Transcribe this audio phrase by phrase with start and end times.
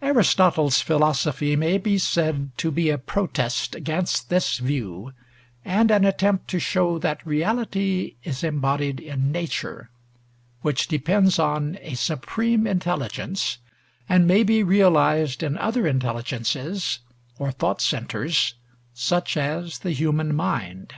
[0.00, 5.12] Aristotle's philosophy may be said to be a protest against this view,
[5.66, 9.90] and an attempt to show that reality is embodied in nature,
[10.62, 13.58] which depends on a supreme intelligence,
[14.08, 17.00] and may be realized in other intelligences,
[17.38, 18.54] or thought centres,
[18.94, 20.94] such as the human mind.